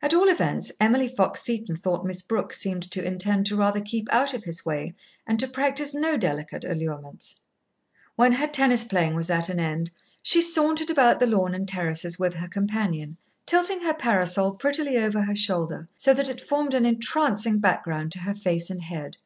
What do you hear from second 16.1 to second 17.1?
that it formed an